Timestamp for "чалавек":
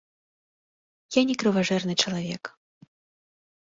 2.07-2.43